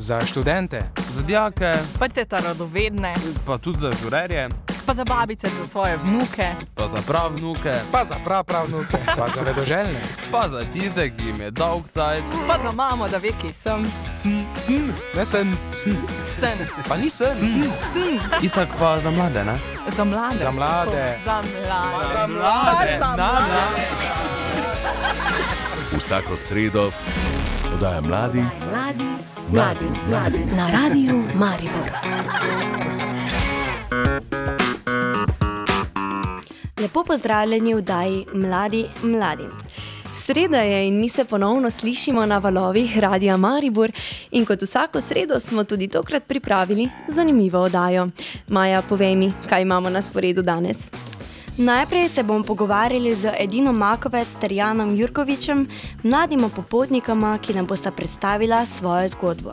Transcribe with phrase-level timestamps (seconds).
[0.00, 0.80] za študente,
[1.14, 3.14] za dijake, pa te ta radovedne,
[3.46, 4.48] pa tudi za žurerje,
[4.86, 8.98] pa za babice, za svoje vnuke, pa za prav vnuke, pa za prav prav vnuke,
[9.18, 10.00] pa za vedoželjne,
[10.32, 13.84] pa za tiste, ki jim je dolg cajt, pa za mamo, da ve, ki sem.
[14.12, 15.96] Sn, sn, ne sen, sn.
[16.40, 16.58] Sen.
[16.88, 17.62] Pa ni sen, sn.
[17.92, 18.18] Sn.
[18.42, 19.58] Itak pa za mlade, ne?
[19.96, 20.38] Za mlade.
[20.38, 21.16] Za mlade.
[21.24, 22.12] Za mlade.
[22.12, 22.98] Za mlade.
[22.98, 23.60] Za mlade.
[25.96, 26.90] Vsako sredo
[27.80, 29.04] podaja mladi, mladi,
[29.50, 31.90] mladi, mladi na radiju Maribor.
[36.80, 39.44] Lepo pozdravljeni v Daji Mladi Mladi.
[40.14, 43.90] Sreda je in mi se ponovno slišimo na valovih Radia Maribor
[44.30, 48.08] in kot vsako sredo smo tudi tokrat pripravili zanimivo oddajo.
[48.48, 50.90] Maja, povej mi, kaj imamo na sporedu danes.
[51.60, 55.66] Najprej se bomo pogovarjali z Edino Makovec ter Janom Jurkovičem,
[56.02, 59.52] mladima popotnikama, ki nam bosta predstavila svojo zgodbo.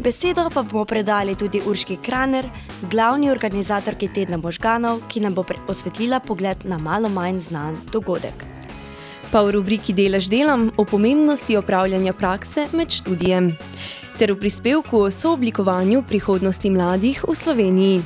[0.00, 2.48] Besedo pa bomo predali tudi Urški Kraner,
[2.90, 8.55] glavni organizatorki tedna možganov, ki nam bo osvetlila pogled na malo manj znan dogodek.
[9.32, 13.56] Pa v rubriki Delaš delam o pomembnosti opravljanja prakse med študijem
[14.16, 18.02] ter v prispevku o sooblikovanju prihodnosti mladih v Sloveniji.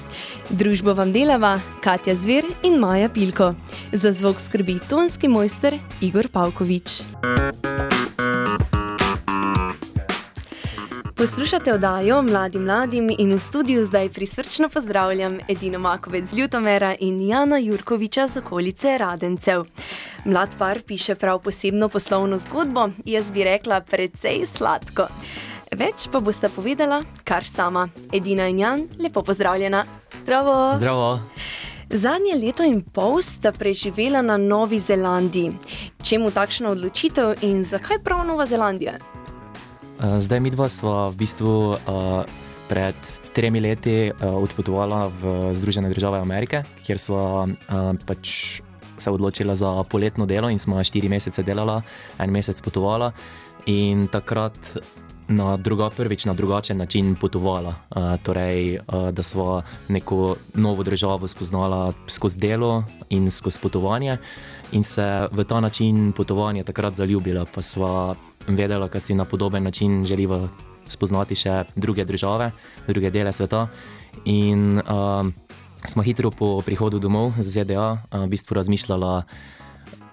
[0.50, 3.54] Družbo vam delava Katja Zver in Maja Pilko.
[3.92, 7.02] Za zvok skrbi tonski mojster Igor Pavkovič.
[11.20, 17.20] Poslušate oddajo Mladim mladim in v studiu zdaj prisrčno pozdravljam Edino Makovec z Ljutomera in
[17.28, 19.64] Jana Jurkoviča z okolice Radencev.
[20.24, 25.06] Mlad par piše prav posebno poslovno zgodbo, jaz bi rekla precej sladko.
[25.76, 27.88] Več pa boste povedala kar sama.
[28.12, 29.84] Edina in Jan, lepo pozdravljena.
[30.22, 30.76] Zdravo.
[30.76, 31.20] Zdravo.
[31.90, 35.52] Zadnje leto in pol sta preživela na Novi Zelandiji.
[36.02, 39.19] Čemu takšna odločitev in zakaj prav Nova Zelandija?
[40.00, 42.24] Zdaj, mi dva smo v bistvu uh,
[42.72, 42.96] pred
[43.36, 48.64] tremi leti uh, odpotovala v Združene države Amerike, kjer smo uh, pač
[48.96, 51.82] se odločila za poletno delo in smo štiri mesece delala,
[52.16, 53.12] en mesec potovala.
[53.68, 54.56] In takrat
[55.28, 57.76] na druga, prvič na drugačen način potovala.
[57.92, 59.60] Uh, torej, uh, da smo
[59.92, 64.16] neko novo državo spoznala skozi delo in skozi potovanje,
[64.72, 69.62] in se v ta način potovanja takrat zaljubila, pa smo vedela, da si na podoben
[69.62, 70.48] način želiva
[70.86, 72.50] spoznati še druge države,
[72.88, 73.68] druge dele sveta.
[74.24, 75.26] In uh,
[75.86, 79.24] smo hitro po prihodu domov z ZDA uh, v bistvu razmišljala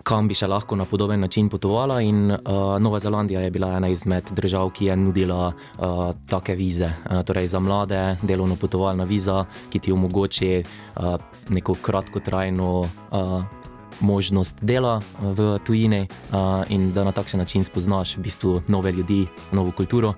[0.07, 1.99] kam bi še lahko na podoben način potovala.
[2.01, 5.97] In uh, Nova Zelandija je bila ena izmed držav, ki je nudila uh,
[6.31, 6.87] take vize.
[6.87, 11.17] Uh, torej za mlade, delovno potovalna viza, ki ti omogoči uh,
[11.51, 12.71] neko kratkotrajno.
[13.11, 13.56] Uh,
[13.99, 19.27] Možnost dela v tujini uh, in da na takšen način spoznaš v bistvu nove ljudi,
[19.51, 20.13] novo kulturo.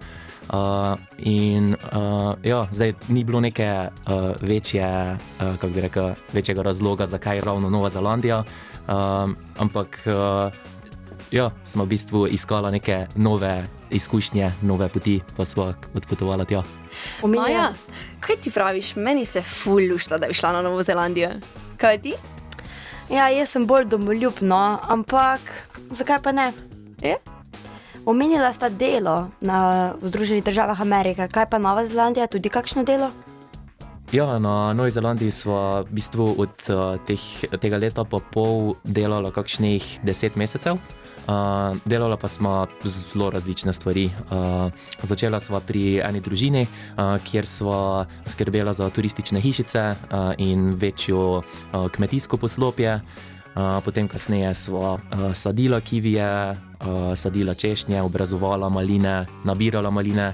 [0.49, 6.61] Uh, in uh, ja, zdaj ni bilo neke uh, večje, uh, kako bi rekel, večjega
[6.61, 8.43] razloga, zakaj je ravno Nova Zelandija.
[8.87, 10.53] Um, ampak uh,
[11.31, 16.63] ja, smo v bistvu iskali neke nove izkušnje, nove poti, pa smo odpotovali tja.
[17.23, 17.73] Maja,
[18.19, 18.95] kaj ti praviš?
[18.95, 21.29] Meni se fuljušta, da bi šla na Novo Zelandijo.
[21.77, 22.13] Kaj ti?
[23.09, 25.41] Ja, jaz sem bolj domoljubna, ampak
[25.97, 26.51] zakaj pa ne?
[27.01, 27.15] Je?
[28.05, 33.09] Omenila sta delo na Združenih državah Amerike, kaj pa Nova Zelandija, tudi kakšno delo?
[34.13, 37.21] Ja, na Novi Zelandiji smo v bistvu od uh, teh,
[37.61, 40.77] tega leta pa pol delali kakšnih deset mesecev.
[41.29, 44.09] Uh, delala pa smo zelo različne stvari.
[44.31, 44.73] Uh,
[45.03, 51.37] začela smo pri eni družini, uh, kjer smo skrbela za turistične hišice uh, in večjo
[51.37, 51.43] uh,
[51.91, 53.01] kmetijsko poslopje.
[53.55, 54.99] Uh, potem, kasneje, smo uh,
[55.33, 60.33] sadila kivije, uh, sadila češnje, obrazovala maline, nabirala maline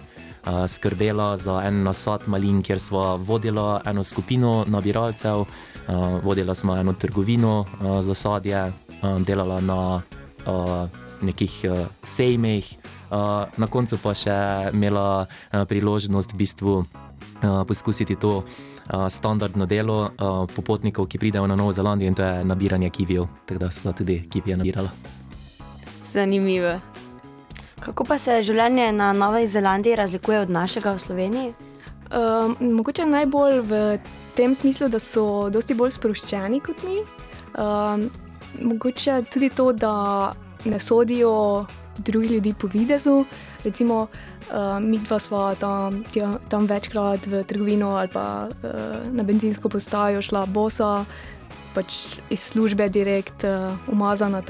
[0.67, 5.47] skrbela za en nasad malin, kjer smo vodila eno skupino nabiralcev, uh,
[6.23, 10.01] vodila smo eno trgovino uh, za sadje, uh, delala na
[10.47, 10.87] uh,
[11.21, 12.65] nekih uh, sejmeh,
[13.11, 14.35] uh, na koncu pa še
[14.73, 18.43] imela uh, priložnost v bistvu uh, poskusiti to.
[18.85, 23.59] Standardno delo uh, popotnikov, ki pridejo na Novo Zelandijo, in to je nabiranje kivijev, tako
[23.65, 24.89] da smo tudi kivije nabirali.
[26.05, 26.75] Zanimivo.
[27.79, 31.53] Kako pa se življenje na Novi Zelandiji razlikuje od našega v Sloveniji?
[32.13, 33.81] Um, mogoče najbolj v
[34.37, 37.01] tem smislu, da so dosti bolj sproščeni kot mi.
[37.57, 38.07] Um,
[38.61, 40.33] mogoče tudi to, da
[40.65, 41.65] ne sodijo
[41.97, 43.25] drugi ljudi po videzu.
[43.63, 49.23] Recimo, uh, mi dva smo tam, tja, tam večkrat v trgovino ali pa uh, na
[49.23, 51.05] benzinsko postajo šla bosa,
[51.73, 54.41] pač iz službe direkt uh, umazana.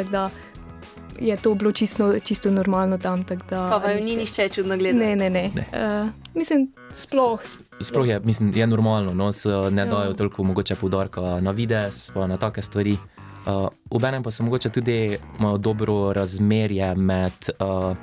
[1.19, 3.23] je to bilo čisto, čisto normalno tam.
[3.23, 5.05] tako Da, Pa vaju ni nišče čudno gledati.
[5.05, 5.51] Ne, ne, ne.
[5.55, 5.65] Ne.
[6.03, 7.39] Uh, mislim, sploh.
[7.81, 9.85] Sploh je, mislim, je normalno, no, se ne Ja.
[9.85, 12.97] dajo toliko mogoče poudarka na videz, pa na take stvari.
[13.45, 17.93] Uh, Obenem pa so mogoče tudi imajo dobro razmerje med uh,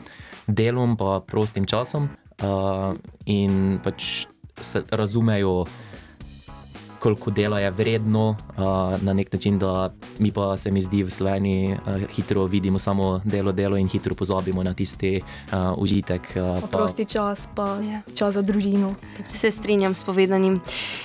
[0.46, 2.08] delom in prostim časom
[2.42, 2.94] uh,
[3.26, 4.26] in pač
[4.60, 5.64] se razumejo,
[7.02, 8.64] koliko dela je vredno uh,
[9.02, 11.78] na nek način, da mi pa se mi zdi v Sloveniji uh,
[12.10, 15.20] hitro vidimo samo delo, delo in hitro pozabimo na tisti
[15.52, 16.22] uh, užitek.
[16.36, 18.00] Uh, Pa prosti čas, pa Ja.
[18.14, 18.94] čas za družino.
[19.30, 20.60] Se strinjam s povedanim.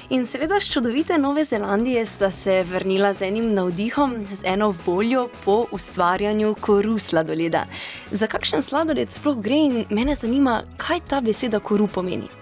[0.09, 5.29] In seveda, s čudovite Nove Zelandije sta se vrnila z enim navdihom, z eno voljo
[5.45, 7.65] po ustvarjanju koru sladoleda.
[8.11, 12.37] Za kakšen sladoled sploh gre in mene zanima, kaj ta beseda koru pomeni.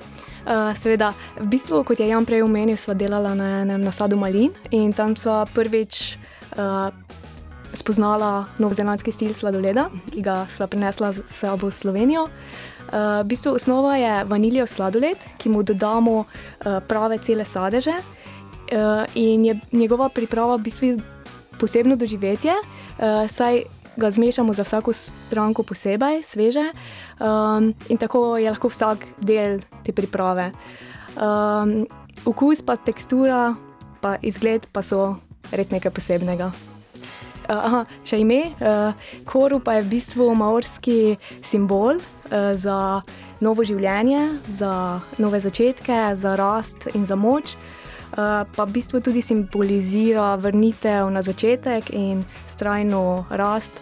[0.45, 1.09] Uh, seveda,
[1.41, 5.15] v bistvu, kot je Jan prej omenil, sva delala na enem nasadu malin in tam
[5.17, 6.19] sva prvič
[6.53, 6.93] uh,
[7.73, 12.29] spoznala novozelandski stil sladoleda, ki ga sva prinesla z sabo v Slovenijo.
[12.29, 19.03] Uh, v bistvu osnova je vaniljev sladoled, ki mu dodamo uh, prave cele sadeže uh,
[19.17, 20.93] in je njegova priprava v bistvu
[21.57, 23.65] posebno doživetje, uh, saj
[23.97, 26.69] ga zmešamo za vsako stranko posebej, sveže,
[27.19, 30.51] um, in tako je lahko vsak del te priprave.
[31.15, 31.85] Um,
[32.25, 33.55] okus, pa tekstura,
[34.01, 35.15] pa izgled pa so
[35.51, 36.51] res nekaj posebnega.
[37.45, 38.55] Uh, Aha, še ime.
[38.57, 38.97] Uh,
[39.27, 41.15] koru pa je v bistvu maorski
[41.45, 43.03] simbol uh, za
[43.43, 47.55] novo življenje, za nove začetke, za rast in za moč.
[48.15, 53.81] Uh, pa v bistvu tudi simbolizira vrnitev na začetek in strajno rast,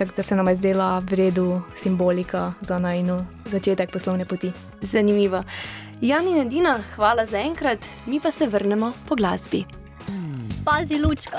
[0.00, 4.52] tako da se nam je zdela v redu simbolika za najno začetek poslovne poti.
[4.80, 5.42] Zanimivo.
[6.00, 9.64] Jan in Edina, hvala za enkrat, mi pa se vrnemo po glasbi.
[10.64, 11.38] Pazi, lučka.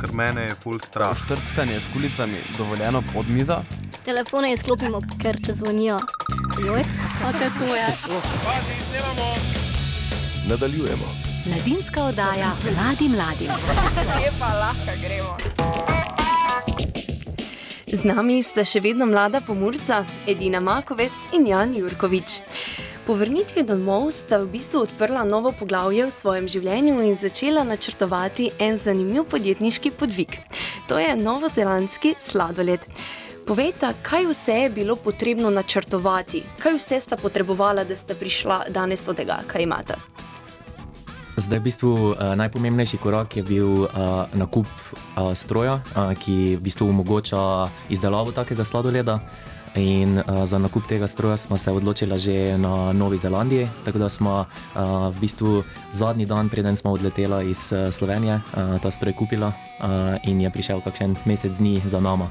[0.00, 1.16] Ker mene je full strah.
[1.16, 3.56] Štrckanje s kulicami dovoljeno pod mizo.
[4.04, 5.98] Telefone izklopimo, ker če zvonijo.
[6.66, 6.84] Joj,
[7.20, 7.88] kako to je?
[10.48, 11.08] Nadaljujemo.
[11.46, 13.50] Mladinska oddaja mladim mladim.
[14.16, 15.93] Lepa, lahko gremo.
[17.94, 22.40] Z nami sta še vedno mlada pomorca Edina Makovec in Jan Jurkovič.
[23.06, 28.48] Po vrnitvi domov sta v bistvu odprla novo poglavje v svojem življenju in začela načrtovati
[28.58, 30.40] en zanimiv podjetniški podvig.
[30.90, 32.82] To je novozelandski sladoled.
[33.46, 39.06] Povejte, kaj vse je bilo potrebno načrtovati, kaj vse sta potrebovala, da sta prišla danes
[39.06, 40.00] do tega, kaj imate.
[41.34, 46.62] Zdaj, v bistvu, uh, najpomembnejši korak je bil uh, nakup uh, stroja, uh, ki v
[46.62, 49.18] bistvu omogoča izdelavo takega sladoleda.
[49.74, 54.08] In uh, za nakup tega stroja smo se odločili že na Novi Zelandiji, tako da
[54.08, 59.18] smo uh, v bistvu zadnji dan, preden smo odleteli iz uh, Slovenije, uh, ta stroj
[59.18, 62.30] kupila uh, in je prišel kakšen mesec dni za nama.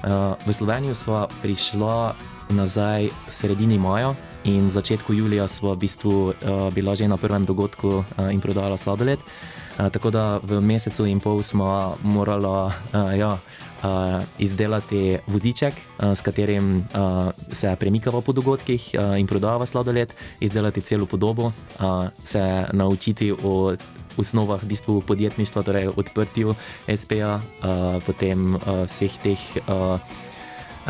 [0.00, 2.16] Uh, v Slovenijo smo prišla
[2.48, 6.34] nazaj sredini maja in v začetku julija smo v bistvu uh,
[6.74, 9.18] bila že na prvem dogodku uh, in prodala sladoled.
[9.18, 12.72] Uh, tako da v mesecu in pol smo morali uh,
[13.14, 13.38] ja,
[13.82, 20.14] uh, izdelati voziček, uh, s katerim uh, se premikava po dogodkih uh, in prodava sladoled,
[20.40, 23.74] izdelati celo podobo, uh, se naučiti o
[24.18, 26.54] osnovah v bistvu podjetništva, torej odprtju
[26.90, 29.40] SP-ja, uh, potem uh, vseh teh.
[29.66, 29.98] Uh,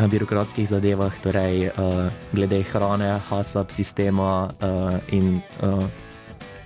[0.07, 5.83] birokratskih zadevah, torej uh, glede hrane, HASAP sistema uh, in uh,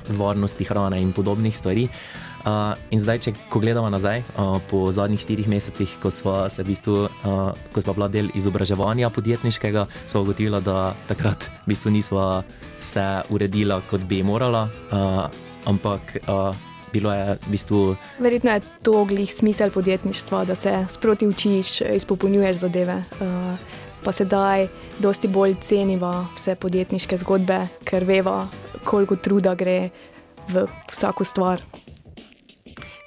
[0.09, 1.87] varnosti hrane in podobnih stvari.
[2.43, 6.65] Uh, in zdaj, če ko gledamo nazaj, uh, po zadnjih štirih mesecih, ko smo se
[6.65, 11.95] v bistvu, uh, ko smo bila del izobraževanja podjetniškega, smo ugotovili, da takrat v bistvu
[11.95, 12.43] nismo
[12.81, 15.31] vse uredila, kot bi morala, uh,
[15.71, 16.51] ampak uh,
[16.93, 22.57] bilo je v bistvu Verjetno je to glih smisel podjetništva, da se sproti učiš, izpopolnjuješ
[22.57, 23.03] zadeve.
[23.19, 23.57] Uh,
[24.03, 24.67] pa sedaj
[25.00, 28.47] dosti bolj ceniva vse podjetniške zgodbe, ker veva,
[28.83, 29.89] koliko truda gre
[30.51, 31.62] v vsako stvar.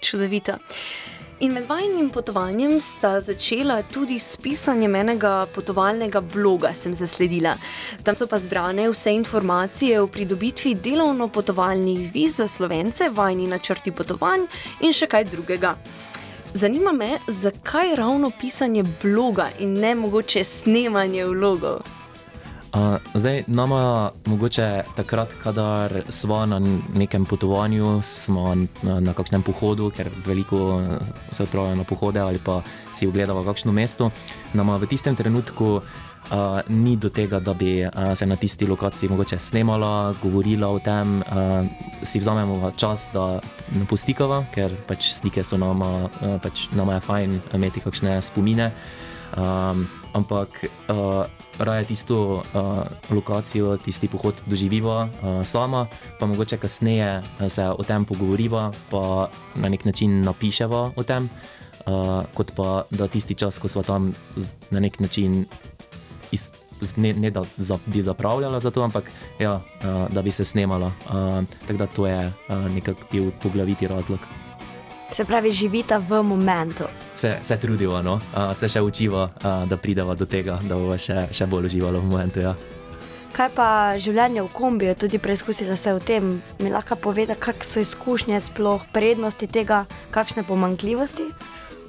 [0.02, 0.58] Čudovito.
[1.40, 7.58] In med vajnim potovanjem sta začela tudi s pisanjem enega potovalnega bloga, sem zasledila.
[8.04, 14.46] Tam so pa zbrane vse informacije o pridobitvi delovno-potovalnih viz za slovence, vajni načrti potovanj
[14.80, 15.74] in še kaj drugega.
[16.56, 21.84] Zanima me, zakaj ravno pisanje bloga in ne mogoče snemanje vlogov.
[22.76, 26.60] Uh, zdaj, nama mogoče takrat, kadar smo na
[26.94, 30.82] nekem potovanju, smo na, na kakšnem pohodu, ker veliko
[31.30, 32.60] se odpravlja na pohode ali pa
[32.92, 34.10] si ogledamo kakšno mesto,
[34.52, 39.08] nama v tistem trenutku uh, ni do tega, da bi uh, se na tisti lokaciji
[39.08, 41.64] mogoče snemala, govorila o tem, uh,
[42.02, 43.40] si vzamemo čas, da
[43.88, 48.72] postikava, ker pač stike so nama, uh, pač nama je fajn imeti kakšne spomine.
[49.36, 51.28] Um, ampak uh,
[51.60, 52.42] raje tisto uh,
[53.12, 55.86] lokacijo, tisti pohod doživiva uh, sama,
[56.20, 61.28] pa mogoče kasneje se o tem pogovoriva, pa na nek način napiševa o tem,
[61.86, 65.44] uh, kot pa da tisti čas, ko smo tam z, na nek način.
[66.32, 66.52] Iz,
[67.00, 69.08] Ne, ne da za, bi zapravljala za to, ampak
[69.40, 70.92] ja, uh, da bi se snemala.
[71.08, 74.20] Uh, tako da to je uh, nekakšen poglaviti razlog.
[75.12, 76.84] Se pravi, živita v momentu.
[77.14, 78.14] Se, se trudiva, no?
[78.14, 82.02] uh, se še učiva, uh, da prideva do tega, da bo še, še bolj uživalo
[82.02, 82.42] v momentu.
[82.42, 82.56] Ja.
[83.36, 83.68] Kaj pa
[84.00, 86.30] življenje v kombiju, tudi preizkusite se v tem?
[86.58, 91.30] Mi lahko povete, kakšne so izkušnje, sploh prednosti tega, kakšne pomankljivosti?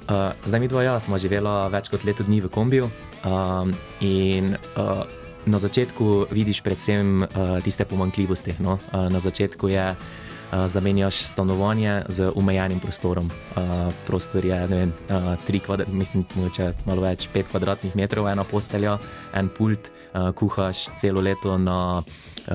[0.08, 2.86] Uh, zdaj, mi dva, ja, smo živela več kot leto dni v kombiju.
[3.26, 5.04] Um, in uh,
[5.48, 8.56] na začetku vidiš predvsem uh, tiste pomankljivosti.
[8.62, 8.78] No?
[8.92, 9.90] Uh, na začetku je
[10.66, 13.30] zamenjaš stanovanje z omejenim prostorom.
[14.06, 14.92] Prostor je vem,
[15.46, 18.98] tri kvadrat, mislim, mogoče malo več, pet kvadratnih metrov, ena postelja,
[19.34, 19.90] en pult,
[20.34, 22.02] kuhaš celo leto na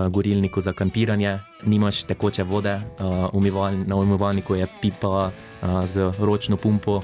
[0.09, 2.79] gorilniku za kampiranje, nimaš tekoče vode,
[3.85, 5.31] na umivalniku je pipa
[5.83, 7.01] z ročno pumpo,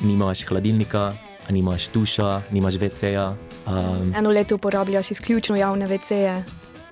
[0.00, 1.12] nimaš hladilnika.
[1.50, 3.34] Nimaš tuša, nimaš VC-ja.
[3.66, 6.44] Um, Eno leto uporabljaš izključno javne VC-je.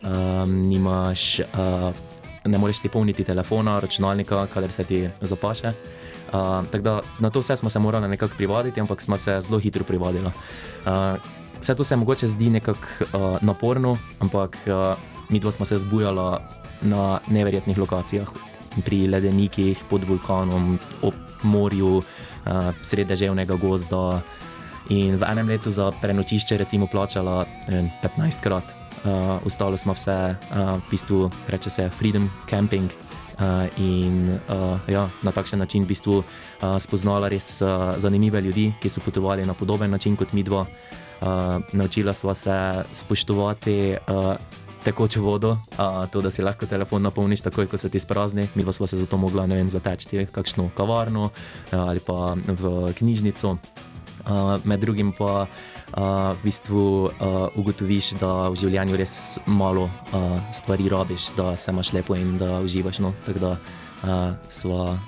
[0.03, 1.47] Um, nimaš uh,
[2.45, 5.73] ne moreš si polniti telefona, računalnika, kader se ti zapaše.
[6.33, 9.85] Uh, da, na to vse smo se morali nekako privaditi, ampak smo se zelo hitro
[9.85, 10.27] privadili.
[10.27, 10.33] Uh,
[11.61, 16.39] vse to se mogoče zdi nekako uh, naporno, ampak uh, mi dva smo se zbujali
[16.83, 18.29] na neverjetnih lokacijah,
[18.85, 22.05] pri ledenikih, pod vulkanom, ob morju, uh,
[22.83, 24.21] sredi deževnega gozda.
[24.89, 30.76] In v enem letu za prenočišče, recimo, plačala 15 krat uh, ostalo smo vse, uh,
[30.78, 32.90] v bistvu reče se Freedom Camping.
[33.40, 36.25] Uh, in uh, ja, na takšen način v bistvu uh,
[36.76, 40.61] spoznala res uh, zanimive ljudi, ki so potovali na podoben način kot mi dva.
[40.61, 44.37] Uh, naučila sva se spoštovati uh,
[44.85, 48.49] tekočo vodo, uh, to, da si lahko telefon napolniš takoj, ko se ti sprazni.
[48.54, 51.30] Mi pa sva se zato mogla vem, zateči v kakšno kavarno
[51.73, 53.57] ali pa v knjižnico.
[54.21, 55.47] Uh, med drugim pa
[55.97, 57.11] uh, v bistvu uh,
[57.59, 59.15] ugotoviš, da v življenju res
[59.47, 63.03] malo uh, stvari rabiš, da se imaš lepo in da uživaš.
[63.05, 63.15] No?
[63.27, 64.17] Tako da uh,
[64.49, 64.99] smo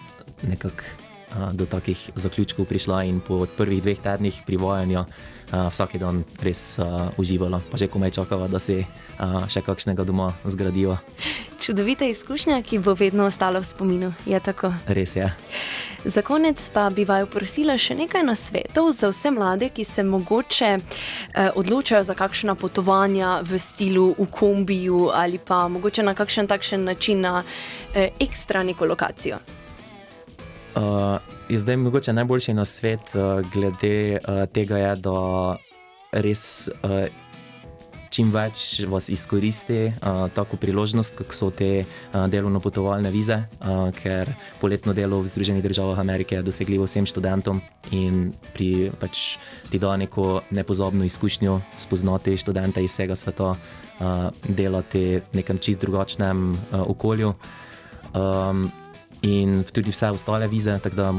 [0.43, 1.12] nekako
[1.53, 5.07] do takih zaključkov prišla in po prvih dveh tednih privajanja
[5.53, 6.81] vsak dan res
[7.21, 10.97] uživala, pa že komaj čakava, da uh, še kakšnega doma zgradijo.
[11.61, 14.09] Čudovita izkušnja, ki bo vedno ostala v spominu.
[14.25, 14.73] Je tako?
[14.89, 15.29] Res je.
[16.05, 20.71] Za konec pa bi vaju prosila še nekaj nasvetov za vse mlade, ki se mogoče
[20.75, 26.85] eh, odločajo za kakšna potovanja v stilu v kombiju ali pa mogoče na kakšen takšen
[26.85, 27.43] način na
[27.95, 29.39] eh, ekstra neko lokacijo.
[30.73, 31.19] Uh,
[31.59, 35.57] zdaj, mogoče najboljši na svet uh, glede uh, tega je, da
[36.13, 37.05] res uh,
[38.13, 44.29] čim več vas izkoristi uh, tako priložnost, kot so te uh, delovno-potovalne vize, uh, ker
[44.61, 47.63] poletno delo v Združenih državah Amerike je dosegljivo vsem študentom
[47.93, 49.37] in pri, pač,
[49.69, 55.85] ti da neko nepozabno izkušnjo spoznati študente iz vsega sveta, uh, delati v nekem čist
[55.85, 57.35] drugačnem uh, okolju.
[58.13, 58.71] Um,
[59.23, 60.79] in tudi vse ostale vize.
[60.83, 61.15] Tako da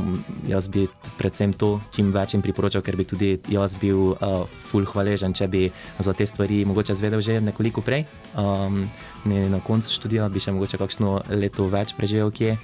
[0.48, 4.88] jaz bi predvsem to čim več jim priporočal, ker bi tudi jaz bil uh, full
[4.88, 5.64] hvaležen, če bi
[6.00, 8.06] za te stvari mogoče zvedel že nekoliko prej.
[8.36, 8.86] Um,
[9.26, 12.58] na koncu študija bi še mogoče kakšno leto več preživel kje.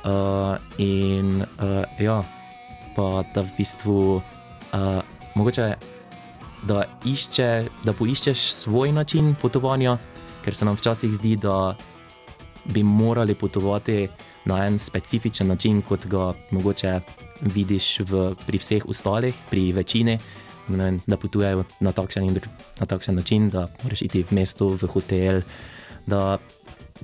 [0.00, 2.22] Uh, in uh, ja,
[2.96, 5.00] pa da v bistvu uh,
[5.36, 5.74] mogoče.
[6.60, 9.94] Da, išče, da poiščeš svoj način potovanja,
[10.44, 11.72] ker se nam včasih zdi, da
[12.68, 14.10] bi morali potovati
[14.44, 17.00] na en specifičen način, kot ga mogoče
[17.40, 20.18] vidiš v, pri vseh ostalih, pri večini,
[20.68, 22.40] ne, da potujejo na takšen, in,
[22.80, 25.42] na takšen način, da moraš iti v mesto, v hotel.
[26.06, 26.38] Da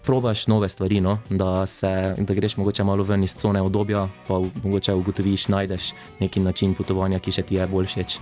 [0.05, 1.19] probaš nove stvari, no?
[1.31, 6.41] da, se, da greš mogoče malo ven iz cone obdobja, pa mogoče ugotoviš, najdeš neki
[6.41, 8.19] način potovanja, ki še ti je bolj všeč.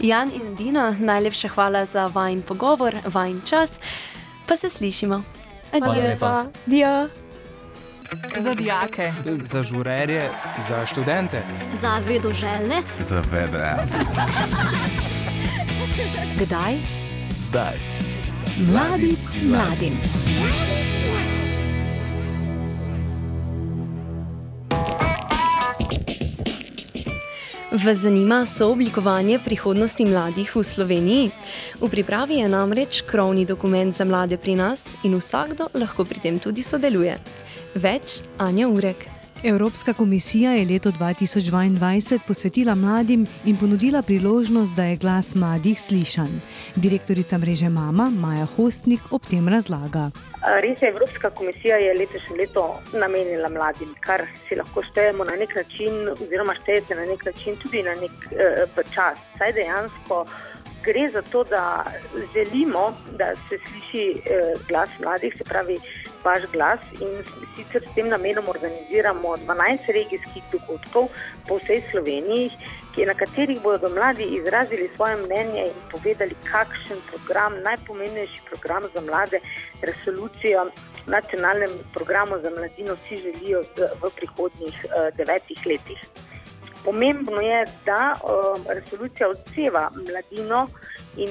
[0.00, 3.80] Jan in Dina, najlepša hvala za vajen pogovor, vajen čas,
[4.46, 5.22] pa se slišimo.
[5.72, 7.27] Adijo.
[8.38, 9.12] Za dijake,
[9.42, 10.30] za žurerje,
[10.68, 11.42] za študente,
[11.82, 13.76] za vedoželjne, za vedre.
[16.40, 16.74] Kdaj?
[17.38, 17.76] Zdaj.
[18.58, 19.92] Mladi, mladim.
[27.84, 31.30] Vas zanima sooblikovanje prihodnosti mladih v Sloveniji?
[31.80, 36.38] V pripravi je namreč krovni dokument za mlade pri nas in vsakdo lahko pri tem
[36.38, 37.18] tudi sodeluje.
[37.74, 39.04] Več Anja Urek.
[39.44, 46.40] Evropska komisija je leto 2022 posvetila mladim in ponudila priložnost, da je glas mladih slišan.
[46.76, 50.10] Direktorica mreže Mama Maja Hostnik ob tem razlaga.
[50.62, 55.54] Res je, Evropska komisija je letošnje leto namenila mladim, kar si lahko štejemo na nek
[55.54, 59.18] način, oziroma štejete na nek način tudi na nek uh, čas.
[59.38, 60.26] Saj dejansko
[60.84, 61.84] gre za to, da
[62.34, 65.78] želimo, da se sliši uh, glas mladih, se pravi
[66.28, 67.12] vaš glas in
[67.56, 71.08] sicer s tem namenom organiziramo 12 regijskih dogodkov
[71.48, 72.52] po vsej Sloveniji,
[73.06, 79.40] na katerih bodo mladi izrazili svoje mnenje in povedali, kakšen program, najpomembnejši program za mlade,
[79.82, 80.70] resolucijo
[81.06, 83.62] nacionalnem programu za mladino si želijo
[84.02, 86.00] v prihodnjih uh, devetih letih.
[86.84, 90.66] Pomembno je, da uh, resolucija odseva mladino
[91.16, 91.30] in,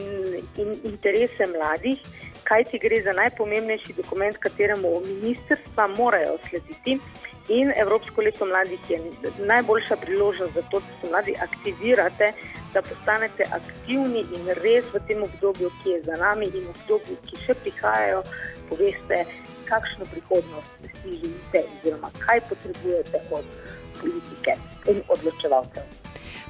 [0.58, 2.00] in interese mladih,
[2.48, 7.00] kaj ti gre za najpomembnejši dokument, kateremu ministrstva morajo slediti.
[7.50, 9.00] In Evropsko leto mladih je
[9.40, 12.32] najboljša priložnost za to, da se mladi aktivirate,
[12.74, 17.40] da postanete aktivni in res v tem obdobju, ki je za nami in obdobju, ki
[17.46, 18.24] še prihajajo,
[18.70, 19.24] poveste,
[19.70, 23.56] kakšno prihodnost si želite, oziroma kaj potrebujete od
[24.02, 24.60] politike
[24.92, 26.07] in odločevalcev.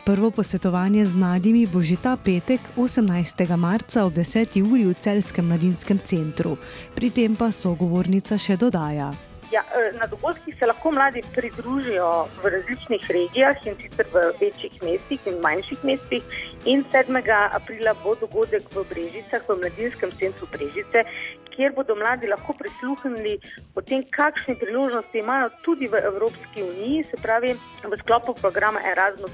[0.08, 3.44] Prvo posvetovanje z mladimi bo že ta petek, 18.
[3.60, 4.56] marca ob 10.
[4.64, 6.56] uri v Celskem mladinskem centru.
[6.96, 9.12] Pri tem pa sogovornica še dodaja.
[9.52, 14.80] Ja, e, na dogodkih se lahko mladi pridružijo v različnih regijah in sicer v večjih
[14.80, 16.24] mestih in manjših mestih.
[16.64, 17.12] In 7.
[17.52, 21.04] aprila bo dogodek v Brežicah, v Mladinskem centru Brežice,
[21.52, 23.40] kjer bodo mladi lahko prisluhnili
[23.76, 29.34] o tem, kakšne priložnosti imajo tudi v Evropski uniji, se pravi v sklopu programa Erasmus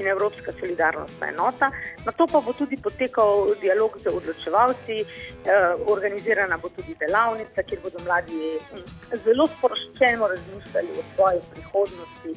[0.00, 1.70] in Evropska solidarnostna enota.
[2.06, 7.80] Na to pa bo tudi potekal dialog z odločevalci, eh, organizirana bo tudi delavnica, kjer
[7.82, 8.84] bodo mladi hm,
[9.24, 12.32] zelo sporočeno razmišljali o svoji prihodnosti.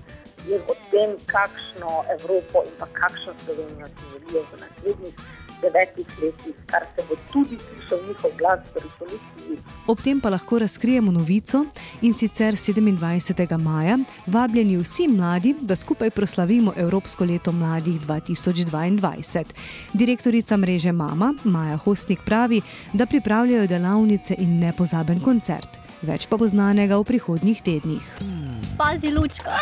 [0.68, 5.16] O tem, kakšno Evropo in pa kakšno Slovenijo si želijo v naslednjih
[5.62, 9.58] devetih letih, kar se bo tudi slišal njihov glas v resoluciji.
[9.88, 11.66] Ob tem pa lahko razkrijemo novico
[12.02, 13.58] in sicer 27.
[13.58, 13.98] maja
[14.28, 19.44] vabljeni vsi mladi, da skupaj proslavimo Evropsko leto mladih 2022.
[19.94, 22.62] Direktorica mreže Mama Maja Hostnik pravi,
[22.94, 25.80] da pripravljajo delavnice in nepozaben koncert.
[26.02, 28.16] Več pa bo znanega v prihodnjih tednih.
[28.78, 29.60] Pazi, lučka!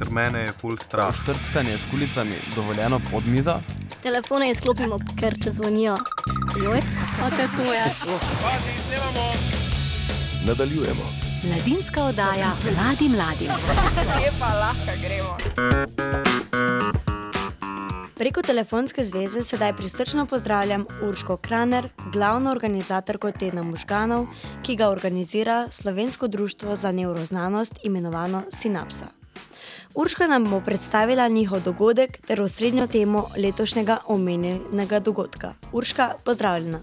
[0.00, 1.12] Ker mene je full strah.
[1.12, 3.60] Štrckanje s kulicami dovoljeno pod mizo?
[4.02, 5.96] telefone izklopimo, ker če zvonijo.
[6.62, 6.80] Joj,
[7.18, 7.84] kaj to je?
[8.42, 9.26] Pazi, snemamo.
[10.46, 11.04] Nadaljujemo.
[11.44, 13.50] Mladinska oddaja mladi mladi.
[14.16, 15.36] Lepa, lahko gremo.
[18.16, 24.26] Preko telefonske zveze sedaj prisrčno pozdravljam Urško Kraner, glavno organizatorko tedna možganov,
[24.62, 29.19] ki ga organizira Slovensko društvo za neuroznanost imenovano Synapsa.
[29.94, 35.54] Urška nam bo predstavila njihov dogodek ter osrednjo temo letošnjega omenjenega dogodka.
[35.72, 36.80] Urška, pozdravljena.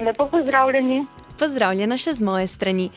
[0.00, 1.04] Lepo pozdravljeni.
[1.38, 2.90] Pozdravljena še z moje strani.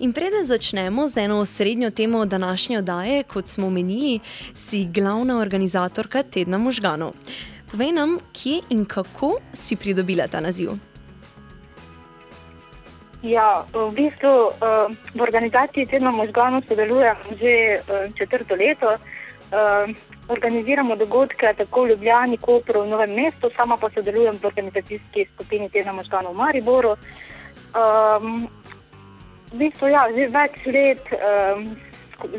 [0.00, 4.20] In preden začnemo z eno osrednjo temo današnje oddaje, kot smo omenili,
[4.54, 7.12] si glavna organizatorka tedna možganov.
[7.70, 10.76] Povej nam, kje in kako si pridobila ta naziv.
[13.26, 18.94] Ja, v bistvu uh, v organizaciji Tedna možganov sodelujem že uh, četrto leto.
[19.50, 19.90] Uh,
[20.30, 25.66] organiziramo dogodke tako v Ljubljani, Kopru, v Novem mestu, sama pa sodelujem v organizacijski skupini
[25.70, 26.94] Tedna možganov v Mariboru.
[27.74, 28.46] Um,
[29.50, 31.74] v bistvu, ja, že več let um,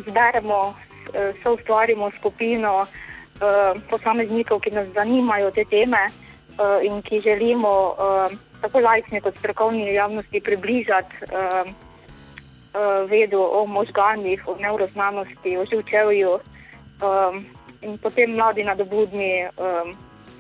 [0.08, 7.20] zberemo, uh, so ustvarimo skupino uh, posameznikov, ki nas zanimajo te teme uh, in ki
[7.20, 7.76] želimo.
[8.00, 15.66] Uh, tako lajkni kot strokovni javnosti približati uh, uh, vedo o možganjih, o neuroznanosti, o
[15.66, 17.46] živčevju um,
[17.82, 19.96] in potem mladi nadobudni um,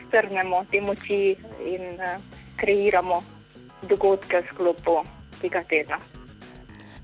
[0.07, 2.21] strnemo te moči in uh,
[2.55, 3.23] kreiramo
[3.81, 5.01] dogodke v sklopu
[5.41, 5.97] tega tedna.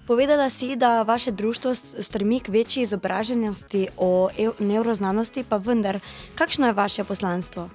[0.07, 5.99] Povedala si, da vaše društvo strmi k večji izobraženosti o neuroznanosti, pa vendar,
[6.35, 7.69] kakšno je vaše poslanstvo?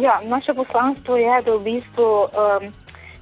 [0.00, 2.72] Ja, naše poslanstvo je, da v bistvu um,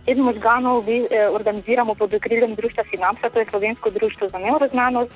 [0.06, 5.12] eden možganov bi, eh, organiziramo pod okriljem društva Sinapsa, to je Slovensko društvo za neuroznanost.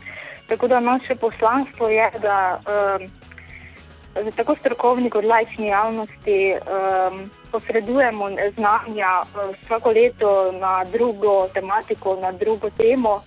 [0.47, 9.11] Tako da naše poslanstvo je, da um, tako strokovni kot lajčni javnosti um, posredujemo znanja
[9.23, 13.21] uh, vsako leto na drugo tematiko, na drugo temo.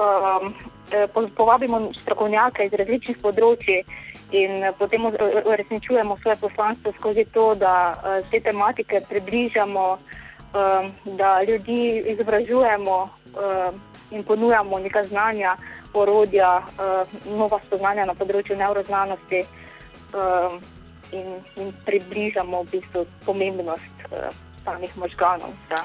[0.00, 0.54] Um,
[1.36, 3.84] povabimo strokovnjake iz različnih področji
[4.30, 5.04] in eh, potem
[5.44, 13.08] uresničujemo svoje poslanstvo skozi to, da uh, te tematike približamo, uh, da ljudi izobražujemo
[14.10, 15.56] in ponujamo neka znanja
[15.94, 16.62] orodja,
[17.30, 19.44] nova spoznanja na področju neuroznanosti
[21.14, 24.10] in, in približamo v bistvu pomembnost
[24.64, 25.84] samih možganov za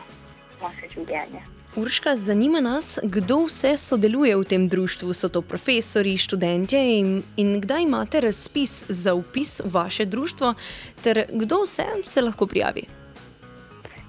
[0.61, 1.54] naše življenje.
[1.75, 5.13] Urška, zanima nas, kdo vse sodeluje v tem društvu.
[5.13, 10.53] So to profesori, študentje in, in kdaj imate razpis za upis v vaše društvo,
[11.03, 12.85] ter kdo vse se lahko prijavi?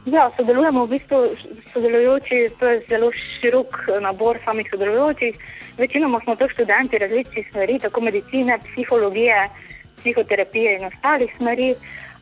[0.07, 1.19] Ja, sodelujemo v bistvu
[1.73, 5.35] sodelujoči, to je zelo širok nabor samih sodelujočih.
[5.79, 9.49] Večinoma smo to študenti različnih smeri, tako medicine, psihologije,
[9.99, 11.75] psihoterapije in ostalih smeri.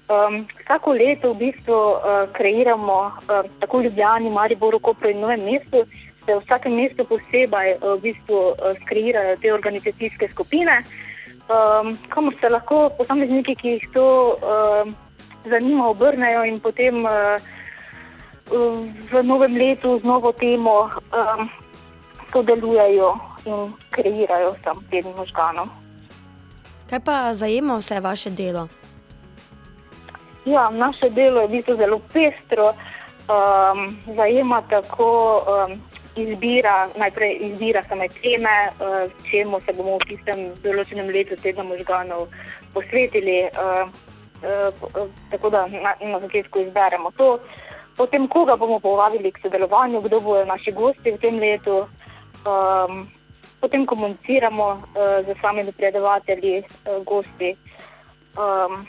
[0.04, 5.40] Um, vsako leto v bistvu uh, kreiramo uh, tako v Ljubljani, Mariboru, Kopru in Novem
[5.40, 5.80] mestu,
[6.26, 10.84] se v vsakem mestu posebej uh, v bistvu uh, skreirajo te organizacijske skupine,
[11.48, 14.92] um, kamor se lahko posamezniki, ki jih to uh,
[15.48, 17.40] zanima, obrnejo in potem uh,
[19.08, 21.48] v novem letu z novo temo um,
[22.28, 23.16] sodelujejo
[23.48, 25.72] in kreirajo sam teden možganov.
[26.92, 28.68] Kaj pa zajema vse vaše delo?
[30.44, 32.74] Ja, naše delo je v bistvu zelo pestro,
[33.28, 35.80] um, zajema tako um,
[36.16, 42.28] izbira, najprej izbira same teme, uh, čemu se bomo v tistem določenem letu tega možganov
[42.74, 43.48] posvetili.
[43.56, 43.88] Uh,
[44.44, 47.38] uh, tako da na, na začetku izberemo to,
[47.96, 51.86] potem koga bomo povabili k sodelovanju, kdo bodo naši gosti v tem letu.
[52.44, 53.08] Um,
[53.64, 57.56] potem komuniciramo uh, z samimi predavatelji, uh, gosti.
[58.36, 58.84] Um,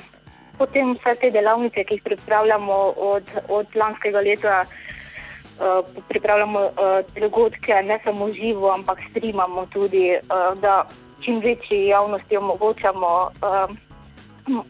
[0.58, 7.82] potem vse te delavnice, ki jih pripravljamo od, od lanskega leta, uh, pripravljamo uh, dogodke
[7.84, 10.86] ne samo živo, ampak streamamo tudi, uh, da
[11.22, 13.76] čim večji javnosti omogočamo uh,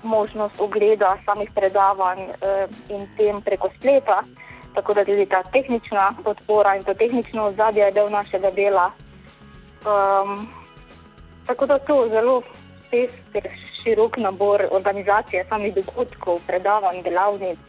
[0.04, 4.24] možnost ogleda samih predavanj uh, in tem preko spleta.
[4.76, 8.91] Tako da tudi ta tehnična podpora in to tehnično ozadje je del našega dela.
[9.86, 10.48] Um,
[11.48, 12.41] tako da to zelo
[12.95, 13.51] pester,
[13.84, 17.60] širok nabor organizacije, samih dogodkov, predavanj, delavnic,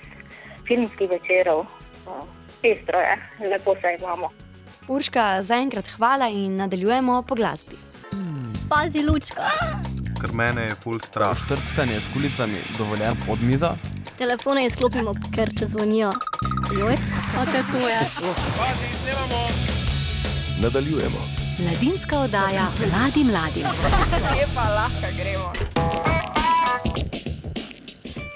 [0.68, 1.64] filmskih večerov.
[2.62, 3.16] Pestro je,
[3.50, 4.30] lepo se imamo.
[4.88, 7.76] Urška, zaenkrat hvala in nadaljujemo po glasbi.
[8.70, 9.50] Pazi, lučka.
[10.20, 11.36] Ker mene je full strah.
[11.38, 13.76] Štrckanje s kulicami dovoljeno pod mizo.
[14.18, 16.12] Telefone izklopimo, ker če zvonijo.
[16.78, 16.96] Joj,
[17.34, 18.00] kaj to je?
[18.58, 19.42] Pazi, snemamo.
[20.62, 21.45] Nadaljujemo.
[21.58, 23.62] Mladinska oddaja mladi mladi.
[24.36, 25.52] Lepa, lahko gremo.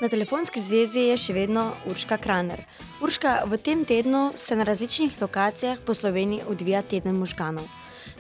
[0.01, 2.63] Na telefonski zvezi je še vedno Urška Kraner.
[3.05, 7.69] Urška, v tem tednu se na različnih lokacijah po Sloveniji odvija teden možganov.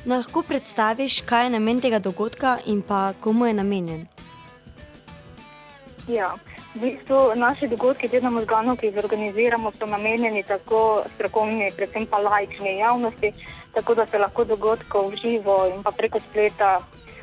[0.04, 4.04] No, lahko predstaviš, kaj je namen tega dogodka in pa komu je namenjen?
[6.08, 6.34] Ja,
[6.74, 12.20] v bistvu naši dogodki tedna možganov, ki jih organiziramo, so namenjeni tako strokovni, predvsem pa
[12.20, 13.32] lajčni javnosti,
[13.74, 16.80] tako da se lahko dogodkov v živo in pa preko spleta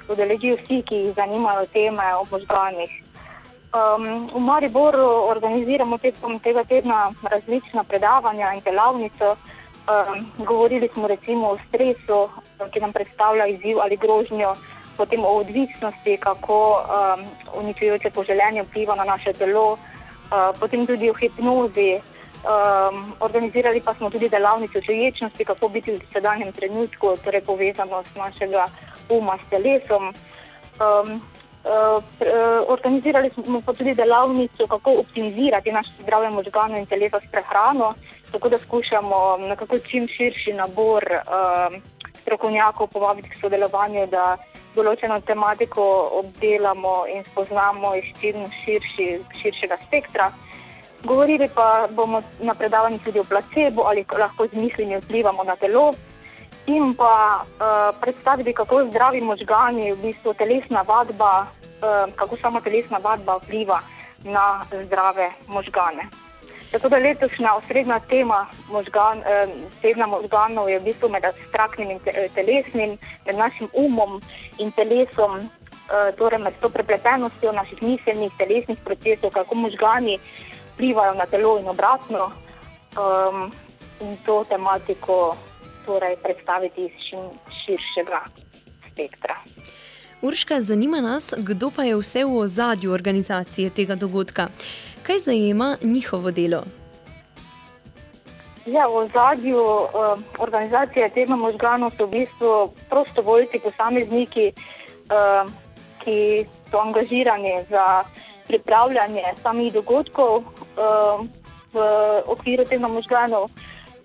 [0.10, 2.92] udeležijo vsi, ki jih zanimajo teme o možganih.
[3.76, 9.36] Um, v Mariboru organiziramo tekom tega tedna različna predavanja in delavnice.
[9.88, 12.30] Um, govorili smo recimo o stresu,
[12.72, 14.56] ki nam predstavlja izziv ali grožnjo,
[14.98, 17.26] potem o odvisnosti, kako um,
[17.60, 19.80] uničujoče poželenje vpliva na naše telo, uh,
[20.60, 22.00] potem tudi o hipnozi.
[22.48, 28.68] Um, organizirali pa smo tudi delavnice čuječnosti, kako biti v sedanjem trenutku, torej povezanost našega
[29.10, 30.14] uma s telesom.
[30.80, 31.22] Um,
[31.68, 32.04] Uh,
[32.68, 37.94] organizirali smo pa tudi delavnico, kako optimizirati naše zdravje možganov in telesa s prehrano,
[38.32, 41.76] tako da skušamo nekako čim širši nabor uh,
[42.22, 44.38] strokovnjakov povabiti k sodelovanju, da
[44.76, 45.84] določeno tematiko
[46.22, 50.32] obdelamo in spoznamo iz čim širši, širšega spektra.
[51.04, 55.94] Govorili pa bomo na predavanju tudi o placebo ali lahko z mislimi vplivamo na telo.
[56.68, 62.98] In pa uh, predstaviti, kako zdravi možgani, v bistvu telesna vadba, uh, kako sama telesna
[62.98, 63.80] vadba vpliva
[64.24, 66.10] na zdrave možgane.
[66.72, 69.48] Tako da letošnja osrednja tema možgan, eh,
[69.82, 72.00] tedna možganov je v bistvu med abstraktnim in
[72.36, 74.22] telesnim, med našim umom
[74.58, 80.20] in telesom, eh, torej med to prepletenostjo naših miselnih, telesnih procesov, kako možgani
[80.78, 82.30] vplivajo na telo in obratno.
[82.94, 83.52] Um,
[84.02, 85.38] in to tematiko
[85.86, 86.92] torej predstaviti iz
[87.66, 88.22] širšega
[88.92, 89.36] spektra.
[90.22, 94.48] Urška, zanima nas, kdo pa je vse v ozadju organizacije tega dogodka.
[95.04, 96.64] Kaj zajema njihovo delo?
[98.66, 99.90] Ja, v ozadju uh,
[100.40, 105.52] organizacije tega možganov so v bistvu prostovoljci, posamezniki, uh,
[106.04, 108.04] ki so angažirani za
[108.48, 111.26] pripravljanje samih dogodkov uh,
[111.74, 111.80] v
[112.26, 113.50] okviru tega možganov.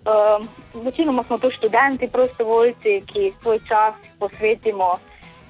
[0.03, 0.47] Um,
[0.83, 4.99] večinoma smo to študenti, prostovoljci, ki svoj čas posvetimo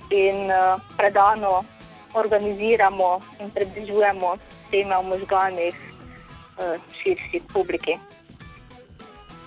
[0.09, 1.63] in uh, predano
[2.13, 4.37] organiziramo in približujemo
[4.71, 7.97] teme o možganih uh, širši publiki.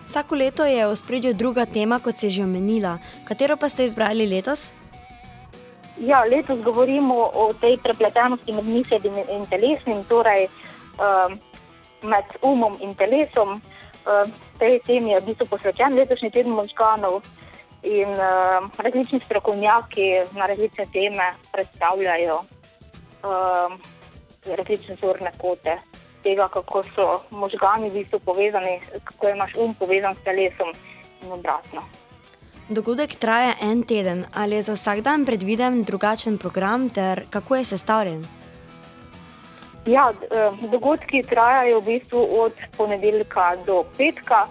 [0.07, 2.99] Vsako leto je v spredju druga tema, kot se je že omenila.
[3.25, 4.73] Katero pa ste izbrali letos?
[5.99, 10.49] Ja, letos govorimo o tej prepletenosti med miselnim in telesnim, torej
[11.01, 11.39] um,
[12.03, 13.61] med umom in telesom.
[14.07, 17.25] Um, tej temi je v bistvu posvečen letošnji teden možganov
[17.83, 22.39] in um, različni strokovnjaki na različne teme predstavljajo
[23.25, 23.81] um,
[24.47, 25.79] različne zorne kote
[26.23, 30.73] tega, kako so možgani v bistvu povezani, kako je naš um povezan s telesom
[31.23, 31.83] in obratno.
[32.69, 37.65] Dogodek traja en teden, ali je za vsak dan predviden drugačen program, ter kako je
[37.65, 38.25] sestavljen?
[39.87, 40.11] Ja,
[40.73, 44.47] dogodki trajajo v bistvu od ponedeljka do petka.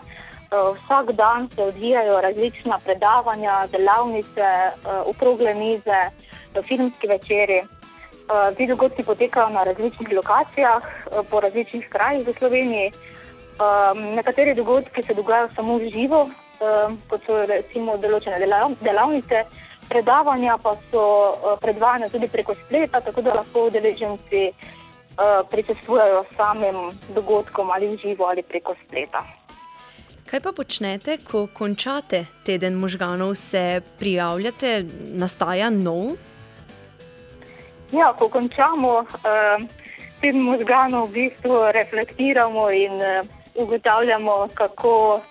[0.51, 4.47] Vsak dan se odvijajo različna predavanja, delavnice,
[5.05, 5.99] okrogle mize,
[6.63, 7.61] filmski večeri.
[8.57, 10.83] Ti dogodki potekajo na različnih lokacijah,
[11.29, 12.91] po različnih krajih v Sloveniji.
[14.15, 16.29] Nekateri dogodki se dogajajo samo v živo,
[17.09, 18.39] kot so recimo določene
[18.81, 19.45] delavnice,
[19.89, 26.91] predavanja pa so uh, predvajane tudi preko spleta, tako da lahko udeleženci uh, prisostvujejo samim
[27.15, 29.23] dogodkom ali v živo ali preko spleta.
[30.25, 34.81] Kaj pa počnete, ko končate teden možganov, se prijavljate,
[35.13, 36.17] nastaja nov?
[37.93, 39.61] Ja, ko končamo uh,
[40.21, 43.21] teden možganov, v bistvu reflektiramo in uh,
[43.55, 45.21] ugotavljamo, kako,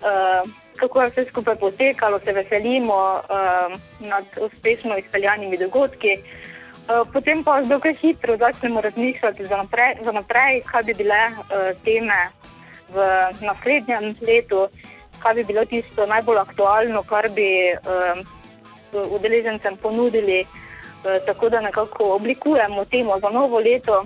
[0.00, 0.48] uh,
[0.80, 6.16] kako je vse skupaj potekalo, se veselimo uh, nad uspešno izpeljanimi dogodki.
[6.16, 11.70] Uh, potem pa zelo hitro začnemo razmišljati za naprej, za naprej kaj bi bile uh,
[11.84, 12.28] teme
[12.90, 12.96] v
[13.40, 14.66] naslednjem letu,
[15.22, 18.18] kaj bi bilo tisto najbolj aktualno, kar bi uh,
[19.14, 20.46] udeležencem ponudili.
[21.04, 24.04] Eh, tako da nekako oblikujemo temo za novo leto,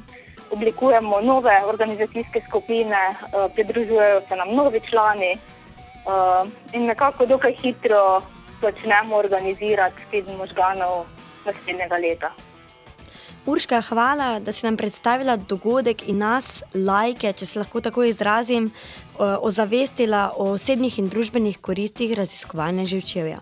[0.50, 5.38] oblikujemo nove organizacijske skupine, eh, pridružujejo se nam novi člani
[6.06, 8.22] eh, in nekako dokaj hitro
[8.60, 11.04] začnemo organizirati teden možganov
[11.44, 12.30] naslednjega leta.
[13.46, 18.70] Urška, hvala, da si nam predstavila dogodek in nas, lajke, če se lahko tako izrazim,
[19.18, 23.38] ozavestila o osebnih in družbenih koristih raziskovanja živčevja.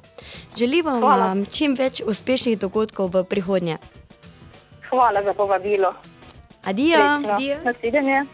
[0.59, 3.79] Želimo vam čim več uspešnih dogodkov v prihodnje.
[4.90, 5.94] Hvala za povabilo.
[6.64, 6.98] Adijo.
[7.64, 8.27] Naslednje.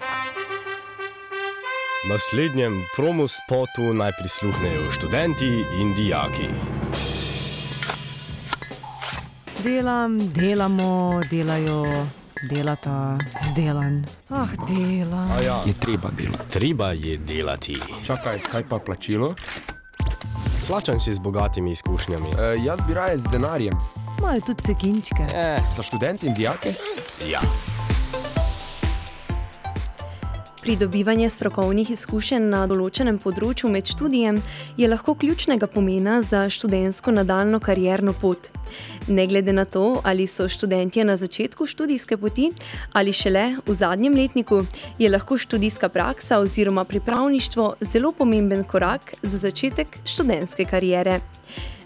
[2.07, 6.47] Naslednjem promo spotu naj prisluhnejo študenti in dijaki.
[9.63, 12.05] Delam, delamo, delajo,
[12.51, 13.19] delata,
[13.51, 14.05] zdelan.
[14.31, 15.27] Ah, dela.
[15.45, 15.63] Ja.
[15.67, 16.51] Je treba delati.
[16.51, 17.81] Treba je delati.
[18.07, 19.35] Čakaj, kaj pa plačilo?
[20.69, 22.29] Plačan si z bogatimi izkušnjami.
[22.39, 23.75] E, jaz bi raje z denarjem.
[24.19, 25.23] Imajo tudi cekinčke.
[25.35, 26.75] E, za študente in dijake?
[27.31, 27.41] Ja.
[30.63, 34.41] Pridobivanje strokovnih izkušenj na določenem področju med študijem
[34.77, 38.49] je lahko ključnega pomena za študentsko nadaljno karjerno pot.
[39.07, 42.51] Ne glede na to, ali so študentje na začetku študijske poti
[42.93, 44.65] ali šele v zadnjem letniku,
[44.99, 51.21] je lahko študijska praksa oziroma pripravništvo zelo pomemben korak za začetek študentske karijere.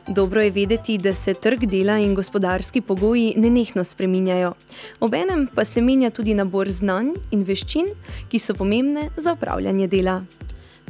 [0.09, 4.53] Dobro je vedeti, da se trg dela in gospodarski pogoji nenehno spreminjajo.
[5.01, 7.87] Obenem pa se menja tudi nabor znanj in veščin,
[8.29, 10.23] ki so pomembne za upravljanje dela.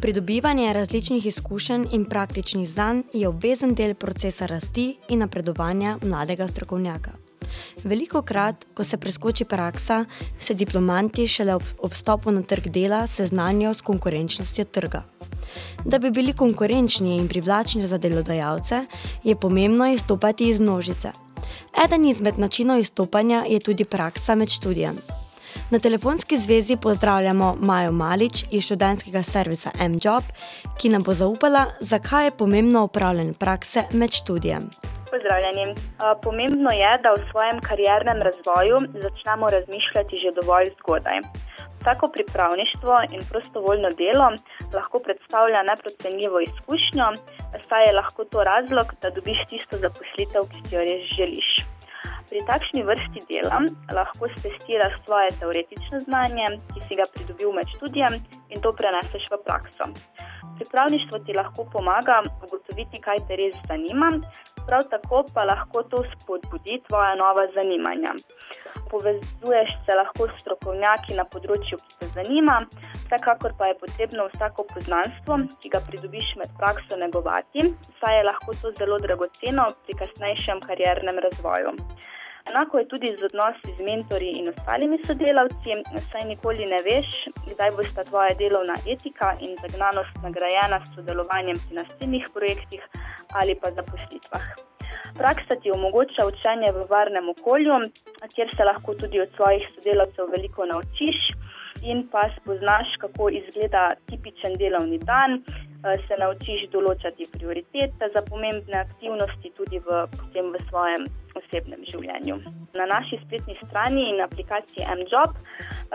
[0.02, 7.21] Pridobivanje različnih izkušenj in praktičnih znanj je obvezen del procesa rasti in napredovanja mladega strokovnjaka.
[7.84, 10.04] Veliko krat, ko se preskoči praksa,
[10.40, 15.02] se diplomanti šele ob, ob stopu na trg dela seznanjajo s konkurenčnostjo trga.
[15.84, 18.86] Da bi bili konkurenčni in privlačni za delodajalce,
[19.24, 21.12] je pomembno izstopati iz množice.
[21.84, 24.98] Eden izmed načinov izstopanja je tudi praksa med študijem.
[25.70, 30.22] Na telefonski zvezi pozdravljamo Majo Malič iz študentskega servisa MJOB,
[30.80, 34.70] ki nam bo zaupala, zakaj je pomembno upravljanje prakse med študijem.
[35.12, 35.74] Pozdravljeni.
[36.24, 41.18] Pomembno je, da v svojem kariernem razvoju začnemo razmišljati že dovolj zgodaj.
[41.80, 44.28] Vsako pripravništvo in prostovoljno delo
[44.74, 47.06] lahko predstavlja neprocenljivo izkušnjo,
[47.68, 51.50] saj je lahko to razlog, da dobiš tisto zaposlitev, ki si jo res želiš.
[52.32, 53.58] Pri takšni vrsti dela
[53.92, 58.14] lahko testiraš svoje teoretično znanje, ki si ga pridobil med študijem,
[58.48, 59.88] in to preneseš v prakso.
[60.56, 64.08] Pripravništvo ti lahko pomaga ugotoviti, kaj te res zanima,
[64.64, 68.14] prav tako pa lahko to spodbudi tvoja nova zanimanja.
[68.88, 72.62] Povezuješ se lahko s strokovnjaki na področju, ki te zanima,
[73.02, 77.68] vsekakor pa je potrebno vsako poznanstvo, ki ga pridobiš med prakso, negovati,
[78.00, 81.76] saj je lahko to zelo dragoceno pri kasnejšem kariernem razvoju.
[82.50, 85.70] Enako je tudi z odnosi z mentorji in ostalimi sodelavci,
[86.10, 87.10] saj nikoli ne veš,
[87.52, 92.82] kdaj bo sta tvoja delovna etika in zagnanost nagrajena s sodelovanjem pri naslednjih projektih
[93.40, 94.44] ali pa zaposlitvah.
[95.20, 97.78] Praksa ti omogoča učenje v varnem okolju,
[98.34, 101.18] kjer se lahko tudi od svojih sodelavcev veliko naučiš
[101.82, 105.42] in pa spoznaš, kako izgleda tipičen delovni dan,
[106.06, 110.06] se naučiš določati prioritete za pomembne aktivnosti tudi v,
[110.54, 111.06] v svojem
[111.38, 112.38] osebnem življenju.
[112.78, 115.36] Na naši spletni strani in aplikaciji MJOB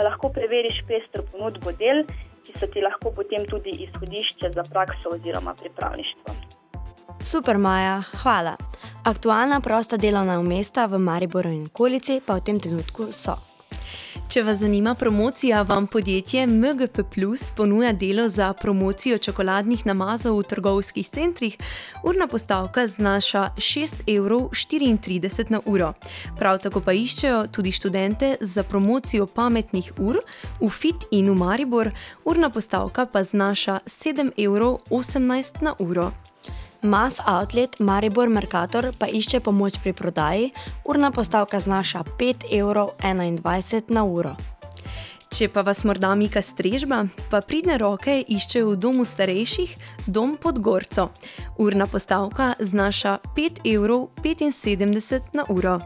[0.04, 2.06] lahko preveriš pestro ponudbo del,
[2.46, 6.38] ki so ti lahko potem tudi izhodišče za prakso oziroma pripravništvo.
[7.24, 8.56] Super, Maja, hvala.
[9.08, 13.36] Aktualna prosta delovna mesta v Mariboru in okolici pa v tem trenutku so.
[14.28, 20.44] Če vas zanima promocija, vam podjetje MGP Plus ponuja delo za promocijo čokoladnih namazov v
[20.44, 21.56] trgovskih centrih.
[22.04, 24.50] Urna postavka znaša 6,34 evrov
[25.50, 25.94] na uro.
[26.40, 30.20] Prav tako pa iščejo tudi študente za promocijo pametnih ur
[30.60, 31.94] v Fit in v Maribor,
[32.26, 34.80] urna postavka pa znaša 7,18 evrov
[35.62, 36.12] na uro.
[36.82, 40.52] Mass Outlet Maribor Mercator pa išče pomoč pri prodaji,
[40.86, 42.92] urna postavka znaša 5,21 evrov
[43.88, 44.36] na uro.
[45.28, 49.74] Če pa vas morda mika strežba, pa pridne roke iščejo v domu starejših,
[50.08, 51.10] dom pod Gorco.
[51.60, 54.08] Urna postavka znaša 5,75 evrov
[55.34, 55.80] na uro.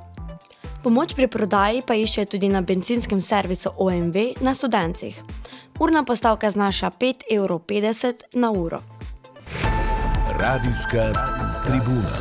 [0.84, 5.18] Pomoč pri prodaji pa iščejo tudi na benzinskem servisu OMV na Studencih.
[5.80, 7.62] Urna postavka znaša 5,50 evrov
[8.34, 8.82] na uro.
[10.42, 11.14] Radijska
[11.66, 12.18] tribuna.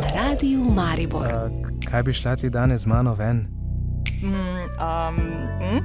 [0.00, 1.22] Na radiju Maribor.
[1.22, 3.46] Uh, kaj bi šla ti danes z mano ven?
[4.22, 5.16] Mm, um,
[5.60, 5.80] mm?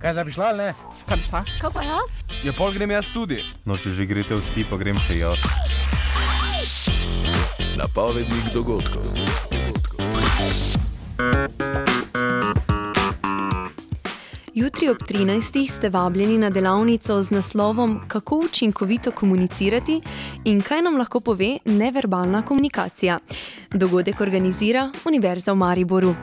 [0.00, 0.74] kaj zdaj bi šla, ne?
[1.08, 1.44] Kaj bi šla?
[1.60, 2.10] Kaj pa jaz?
[2.44, 3.44] Ja, pol grem jaz tudi.
[3.64, 5.40] No, če že greste vsi, pa grem še jaz.
[7.80, 9.08] Napovednik dogodkov.
[14.54, 15.68] Jutri ob 13.
[15.68, 20.00] ste vabljeni na delavnico z naslovom Kako učinkovito komunicirati
[20.44, 23.18] in kaj nam lahko pove neverbalna komunikacija.
[23.70, 26.14] Dogodek organizira Univerza v Mariboru.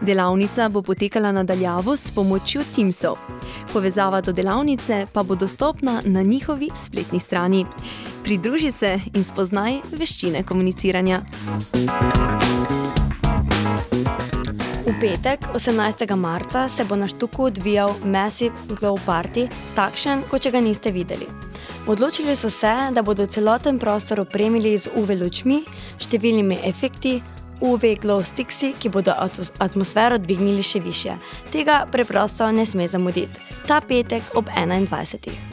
[0.00, 3.16] Delavnica bo potekala nadaljavo s pomočjo Teamsov.
[3.72, 7.66] Povezava do delavnice pa bo dostopna na njihovi spletni strani.
[8.24, 11.22] Pridruži se in spoznaj veščine komuniciranja.
[11.72, 12.39] V
[15.00, 16.16] petek, 18.
[16.16, 21.26] marca, se bo na Štuku odvijal Massive Glow Party, takšen, kot ga niste videli.
[21.86, 25.62] Odločili so se, da bodo celoten prostor opremili z UV lučmi,
[25.98, 27.22] številnimi efekti,
[27.60, 29.12] UV glow stiksi, ki bodo
[29.58, 31.16] atmosfero dvignili še više.
[31.52, 33.40] Tega preprosto ne sme zamuditi.
[33.66, 35.49] Ta petek ob 21.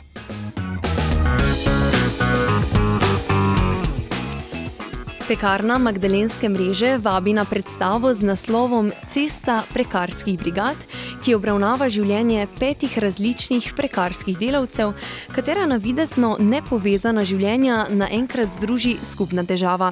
[5.27, 10.79] Pekarna Magdalenske mreže vabi na predstavo z naslovom Cesta prekarskih brigad,
[11.19, 14.93] ki obravnava življenje petih različnih prekarskih delavcev,
[15.35, 19.91] katera navidezno nepovezana življenja naenkrat združi skupna težava.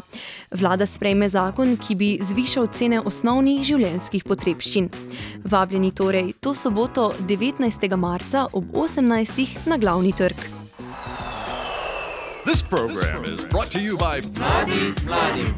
[0.56, 4.88] Vlada sprejme zakon, ki bi zvišal cene osnovnih življenjskih potrebščin.
[5.44, 7.92] Vabljeni torej to soboto 19.
[8.00, 9.68] marca ob 18.
[9.68, 10.55] na glavni trg.
[12.46, 15.54] This program is brought to you by Mladi Mladi.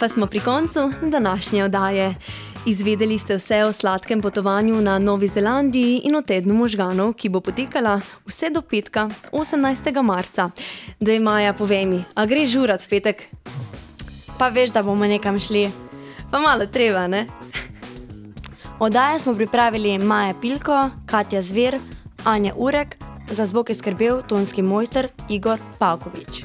[0.00, 2.14] Pa smo pri koncu današnje oddaje.
[2.66, 7.40] Izvedeli ste vse o sladkem potovanju na Novi Zelandiji in o tednu možganov, ki bo
[7.40, 10.02] potekala vse do petka, 18.
[10.02, 10.50] marca.
[11.00, 13.28] Da je Maja, povej mi, a gre žurat v petek?
[14.38, 15.70] Pa veš, da bomo nekam šli.
[16.30, 17.26] Pa malo treba, ne?
[18.78, 21.78] Oddaje smo pripravili Maja Pilko, Katja Zver,
[22.24, 22.96] Anja Urek,
[23.30, 26.44] za zvok je skrbel tonski mojster Igor Pavkovič.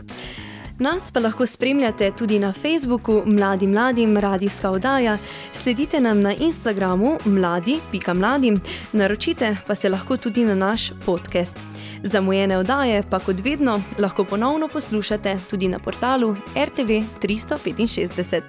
[0.80, 5.18] Nas pa lahko spremljate tudi na Facebooku Mladi Mladim radijska oddaja,
[5.54, 8.62] sledite nam na Instagramu mladi.mladim,
[8.92, 11.58] naročite pa se lahko tudi na naš podcast.
[12.04, 16.90] Zamujene oddaje pa kot vedno lahko ponovno poslušate tudi na portalu RTV
[17.22, 18.42] 365.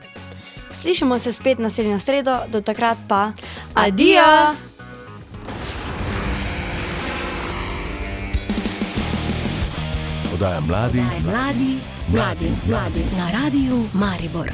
[0.73, 3.33] Slišimo se spet naslednjo sredo, do takrat pa
[3.75, 4.70] adijo!
[10.41, 10.47] Adijo!
[10.47, 11.79] Oddaja mladi, Mladi,
[12.09, 14.53] mladi, mladi na radiju Maribor.